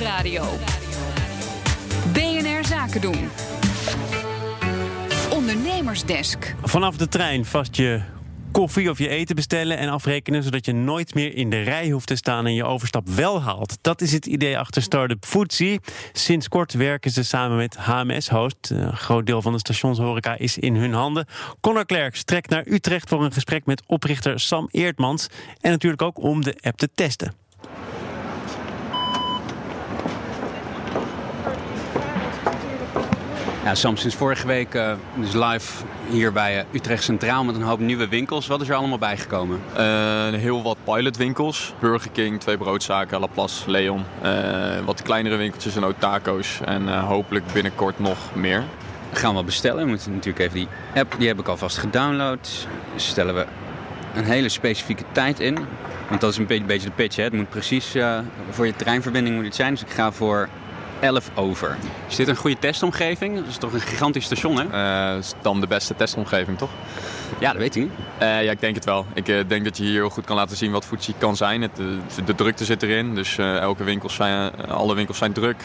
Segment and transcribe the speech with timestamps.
[0.00, 0.44] Nieuwsradio.
[2.12, 3.30] BNR Zaken doen.
[5.30, 6.54] Ondernemersdesk.
[6.62, 8.00] Vanaf de trein vast je
[8.52, 10.42] koffie of je eten bestellen en afrekenen...
[10.42, 13.78] zodat je nooit meer in de rij hoeft te staan en je overstap wel haalt.
[13.80, 15.80] Dat is het idee achter Startup Foodsie.
[16.12, 18.70] Sinds kort werken ze samen met HMS-host.
[18.70, 21.26] Een groot deel van de stationshoreca is in hun handen.
[21.60, 25.28] Connor Klerks trekt naar Utrecht voor een gesprek met oprichter Sam Eertmans.
[25.60, 27.39] En natuurlijk ook om de app te testen.
[33.70, 37.62] Ja, Sam, sinds vorige week uh, dus live hier bij uh, Utrecht Centraal met een
[37.62, 38.46] hoop nieuwe winkels.
[38.46, 39.60] Wat is er allemaal bijgekomen?
[39.72, 39.78] Uh,
[40.28, 41.74] heel wat pilotwinkels.
[41.78, 44.04] Burger King, twee broodzaken, Laplace, Leon.
[44.84, 46.60] wat kleinere winkeltjes en ook taco's.
[46.64, 48.64] En hopelijk binnenkort nog meer.
[49.12, 49.82] Gaan we bestellen.
[49.82, 52.66] We moeten natuurlijk even die app, die heb ik alvast gedownload.
[52.96, 53.46] Stellen we
[54.14, 55.58] een hele specifieke tijd in.
[56.08, 57.16] Want dat is een beetje, beetje de pitch.
[57.16, 57.22] Hè?
[57.22, 57.94] Het moet precies
[58.50, 59.72] voor je treinverbinding moet het zijn.
[59.72, 60.48] Dus ik ga voor
[61.00, 61.76] 11 over.
[62.08, 63.36] Is dit een goede testomgeving?
[63.36, 64.64] Dat is toch een gigantisch station, hè?
[65.12, 66.70] Uh, is dan de beste testomgeving, toch?
[67.38, 67.92] Ja, dat weet ik niet.
[68.22, 69.06] Uh, ja, ik denk het wel.
[69.14, 71.62] Ik uh, denk dat je hier heel goed kan laten zien wat Foodsie kan zijn.
[71.62, 71.76] Het,
[72.24, 75.64] de drukte zit erin, dus elke winkel zijn, alle winkels zijn druk.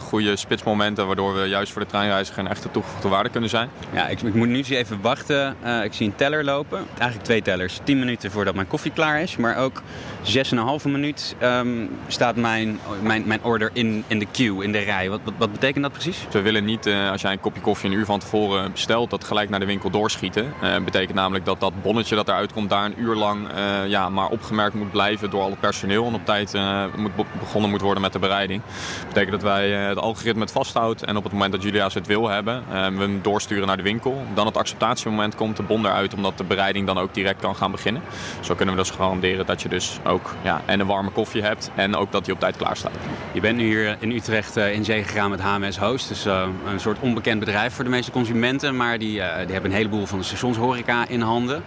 [0.00, 3.68] goede spitsmomenten, waardoor we juist voor de treinreiziger een echte toegevoegde waarde kunnen zijn.
[3.92, 5.56] Ja, ik, ik moet nu even wachten.
[5.84, 6.86] ik zie een teller lopen.
[6.88, 7.80] Eigenlijk twee tellers.
[7.84, 9.82] 10 minuten voordat mijn koffie klaar is, maar ook
[10.24, 15.10] 6,5 minuut um, staat mijn, mijn, mijn order in, in de queue in de rij.
[15.10, 16.26] Wat, wat, wat betekent dat precies?
[16.30, 19.24] We willen niet, uh, als jij een kopje koffie een uur van tevoren bestelt, dat
[19.24, 20.52] gelijk naar de winkel doorschieten.
[20.60, 23.88] Dat uh, betekent namelijk dat dat bonnetje dat eruit komt daar een uur lang uh,
[23.88, 26.06] ja, maar opgemerkt moet blijven door al het personeel.
[26.06, 26.52] En op tijd
[26.96, 28.62] moet begonnen moet worden met de bereiding.
[28.98, 32.06] Dat betekent dat wij het algoritme het vasthoudt en op het moment dat Julia's het
[32.06, 34.22] wil hebben, we hem doorsturen naar de winkel.
[34.34, 37.70] Dan het acceptatiemoment komt de bon eruit omdat de bereiding dan ook direct kan gaan
[37.70, 38.02] beginnen.
[38.40, 41.70] Zo kunnen we dus garanderen dat je dus ook ja, en een warme koffie hebt
[41.74, 42.92] en ook dat hij op tijd klaar staat.
[43.32, 46.08] Je bent nu hier in Utrecht in zee gegaan met HMS Host.
[46.08, 48.76] Dus uh, een soort onbekend bedrijf voor de meeste consumenten.
[48.76, 51.62] Maar die, uh, die hebben een heleboel van de stationshoreca in handen.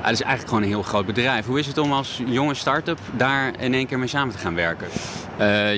[0.00, 1.46] het is eigenlijk gewoon een heel groot bedrijf.
[1.46, 4.54] Hoe is het om als jonge start-up daar in één keer mee samen te gaan
[4.54, 4.86] werken?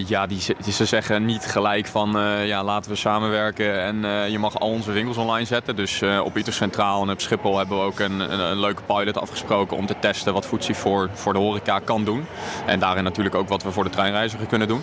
[0.06, 4.58] Ja, die, die, ze zeggen niet gelijk van ja, laten we samenwerken en je mag
[4.58, 5.76] al onze winkels online zetten.
[5.76, 9.18] Dus op Utrecht Centraal en op Schiphol hebben we ook een, een, een, leuke pilot
[9.18, 12.26] afgesproken om te testen wat Foodsie voor, voor de horeca kan doen.
[12.66, 14.82] En daarin natuurlijk ook wat we voor de treinreiziger kunnen doen.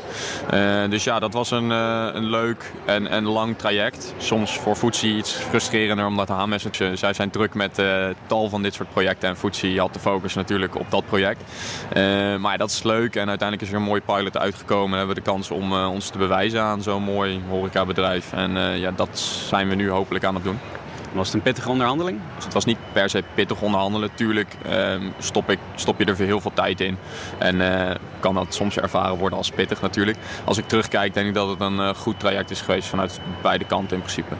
[0.89, 4.13] dus ja, dat was een, een leuk en, en lang traject.
[4.17, 7.81] Soms voor Foodsie iets frustrerender omdat de HMS, zij zijn druk met
[8.27, 9.29] tal van dit soort projecten.
[9.29, 11.41] En Foodsie had de focus natuurlijk op dat project.
[12.39, 15.21] maar dat is leuk en uiteindelijk is er een mooie pilot uitgekomen komen, hebben we
[15.21, 18.33] de kans om ons te bewijzen aan zo'n mooi horecabedrijf.
[18.33, 20.59] En ja, dat zijn we nu hopelijk aan het doen.
[21.11, 22.19] Was het een pittige onderhandeling?
[22.35, 24.09] Dus het was niet per se pittig onderhandelen.
[24.13, 26.97] Tuurlijk uh, stop, ik, stop je er heel veel tijd in.
[27.37, 30.17] En kan dat soms ervaren worden als pittig natuurlijk.
[30.43, 33.95] Als ik terugkijk denk ik dat het een goed traject is geweest vanuit beide kanten
[33.95, 34.35] in principe.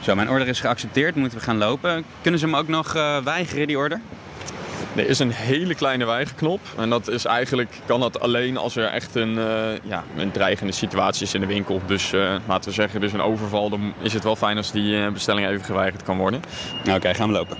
[0.00, 1.14] Zo, mijn order is geaccepteerd.
[1.14, 2.04] Moeten we gaan lopen.
[2.22, 2.92] Kunnen ze hem ook nog
[3.24, 4.00] weigeren, die order?
[4.96, 6.60] Er is een hele kleine weigerknop.
[6.76, 9.44] En dat is eigenlijk, kan dat alleen als er echt een, uh,
[9.82, 11.80] ja, een dreigende situatie is in de winkel.
[11.86, 13.70] Dus uh, laten we zeggen, dus een overval.
[13.70, 16.42] Dan is het wel fijn als die uh, bestelling even geweigerd kan worden.
[16.80, 17.56] Oké, okay, gaan we lopen.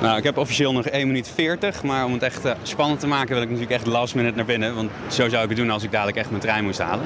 [0.00, 3.28] Nou, ik heb officieel nog 1 minuut 40, maar om het echt spannend te maken
[3.28, 4.74] wil ik natuurlijk echt last minute naar binnen.
[4.74, 7.04] Want zo zou ik het doen als ik dadelijk echt mijn trein moest halen.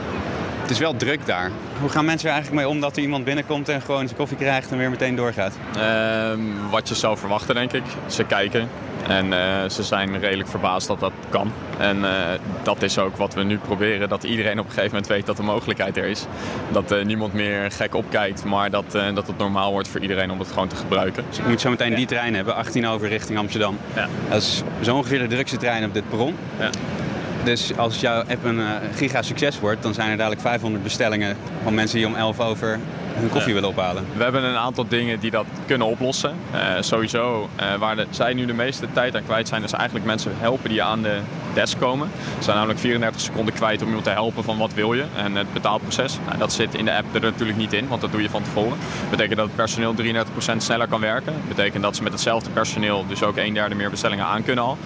[0.62, 1.50] Het is wel druk daar.
[1.80, 4.36] Hoe gaan mensen er eigenlijk mee om dat er iemand binnenkomt en gewoon zijn koffie
[4.36, 5.54] krijgt en weer meteen doorgaat?
[5.76, 6.32] Uh,
[6.70, 7.82] wat je zou verwachten, denk ik.
[8.06, 8.68] Ze kijken
[9.08, 11.52] en uh, ze zijn redelijk verbaasd dat dat kan.
[11.78, 12.10] En uh,
[12.62, 14.08] dat is ook wat we nu proberen.
[14.08, 16.26] Dat iedereen op een gegeven moment weet dat de mogelijkheid er is.
[16.72, 20.38] Dat uh, niemand meer gek opkijkt, maar dat, dat het normaal wordt voor iedereen om
[20.38, 21.24] het gewoon te gebruiken.
[21.28, 21.96] Dus ik moet zo meteen ja.
[21.96, 23.78] die trein hebben, 18 over richting Amsterdam.
[23.94, 24.08] Ja.
[24.28, 26.36] Dat is zo ongeveer de drukste trein op dit perron.
[26.58, 26.70] Ja.
[27.44, 31.36] Dus als jouw app een uh, giga succes wordt, dan zijn er dadelijk 500 bestellingen
[31.62, 32.78] van mensen die om 11 over
[33.14, 34.04] hun koffie willen ophalen.
[34.16, 36.34] We hebben een aantal dingen die dat kunnen oplossen.
[36.54, 40.04] Uh, sowieso, uh, waar de, zij nu de meeste tijd aan kwijt zijn, is eigenlijk
[40.04, 41.18] mensen helpen die aan de
[41.54, 42.10] desk komen.
[42.36, 45.34] Ze zijn namelijk 34 seconden kwijt om iemand te helpen van wat wil je en
[45.36, 46.18] het betaalproces.
[46.26, 48.42] Nou, dat zit in de app er natuurlijk niet in, want dat doe je van
[48.42, 48.78] tevoren.
[49.00, 51.32] Dat betekent dat het personeel 33% sneller kan werken.
[51.32, 54.64] Dat betekent dat ze met hetzelfde personeel dus ook een derde meer bestellingen aan kunnen
[54.64, 54.78] al.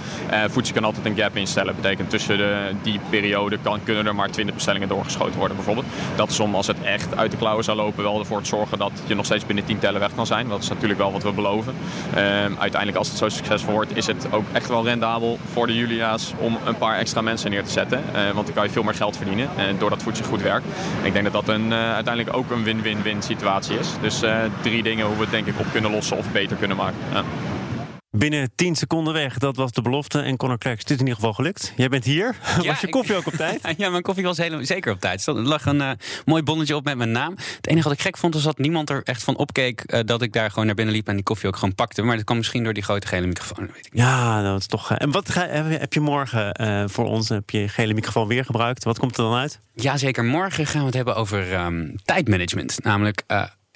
[0.49, 1.73] Voedsel kan altijd een gap instellen.
[1.73, 5.87] Dat betekent tussen de, die periode kan, kunnen er maar 20 bestellingen doorgeschoten worden bijvoorbeeld.
[6.17, 8.79] Dat is om als het echt uit de klauwen zou lopen wel ervoor te zorgen
[8.79, 10.49] dat je nog steeds binnen 10 tellen weg kan zijn.
[10.49, 11.75] Dat is natuurlijk wel wat we beloven.
[12.17, 12.21] Uh,
[12.59, 16.33] uiteindelijk als het zo succesvol wordt is het ook echt wel rendabel voor de Julia's
[16.39, 18.03] om een paar extra mensen neer te zetten.
[18.15, 20.67] Uh, want dan kan je veel meer geld verdienen uh, doordat voedsel goed werkt.
[21.01, 23.89] En ik denk dat dat een, uh, uiteindelijk ook een win-win-win situatie is.
[24.01, 24.23] Dus
[24.61, 26.99] drie dingen hoe we het denk ik op kunnen lossen of beter kunnen maken.
[28.19, 30.21] Binnen 10 seconden weg, dat was de belofte.
[30.21, 31.73] En Conor Klerks, het is in ieder geval gelukt.
[31.77, 32.37] Jij bent hier.
[32.67, 33.61] was je koffie ook op tijd?
[33.77, 35.27] ja, mijn koffie was helemaal, zeker op tijd.
[35.27, 35.91] Er lag een uh,
[36.25, 37.35] mooi bonnetje op met mijn naam.
[37.57, 39.83] Het enige wat ik gek vond, was dat niemand er echt van opkeek...
[39.87, 42.03] Uh, dat ik daar gewoon naar binnen liep en die koffie ook gewoon pakte.
[42.03, 43.71] Maar dat kwam misschien door die grote gele microfoon.
[43.75, 44.93] Weet ik ja, dat is toch...
[44.93, 46.55] En wat ga, heb je morgen
[46.91, 47.29] voor ons?
[47.29, 48.85] Heb je gele microfoon weer gebruikt?
[48.85, 49.61] Wat komt er dan uit?
[49.75, 50.25] Ja, zeker.
[50.25, 52.79] Morgen gaan we het hebben over um, tijdmanagement.
[52.83, 53.23] Namelijk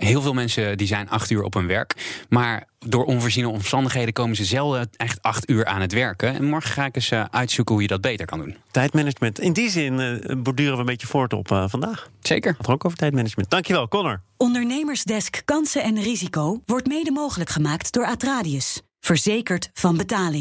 [0.04, 1.94] heel veel mensen die zijn acht uur op hun werk.
[2.28, 6.34] Maar door onvoorziene omstandigheden komen ze zelden echt acht uur aan het werken.
[6.34, 8.56] En morgen ga ik eens uh, uitzoeken hoe je dat beter kan doen.
[8.70, 9.40] Tijdmanagement.
[9.40, 12.08] In die zin uh, borduren we een beetje voort op uh, vandaag.
[12.20, 12.54] Zeker.
[12.58, 13.50] Had ook over tijdmanagement.
[13.50, 14.22] Dankjewel, Connor.
[14.36, 18.82] Ondernemersdesk Kansen en Risico wordt mede mogelijk gemaakt door Atradius.
[19.00, 20.38] Verzekerd van betaling.